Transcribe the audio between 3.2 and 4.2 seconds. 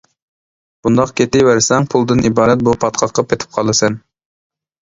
پېتىپ قالىسەن.